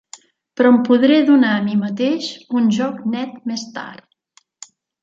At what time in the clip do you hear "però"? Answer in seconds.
0.61-0.71